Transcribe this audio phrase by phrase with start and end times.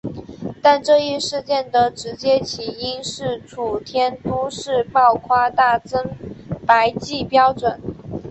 [0.63, 6.17] 但这一事件的直接起因是楚天都市报夸大增
[6.65, 7.79] 白剂标准。